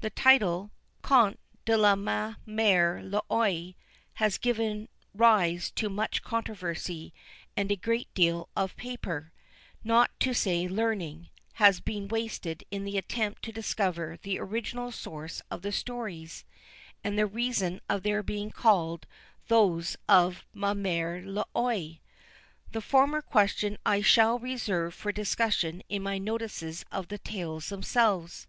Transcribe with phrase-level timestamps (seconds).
[0.00, 0.70] The title,
[1.02, 3.74] Contes de ma Mère l'Oye,
[4.14, 7.12] has given rise to much controversy,
[7.58, 9.32] and a great deal of paper,
[9.84, 15.42] not to say learning, has been wasted in the attempt to discover the original source
[15.50, 16.46] of the stories,
[17.04, 19.06] and the reason of their being called
[19.48, 22.00] those of "Ma Mère l'Oye."
[22.72, 28.46] The former question I shall reserve for discussion in my notices of the tales themselves.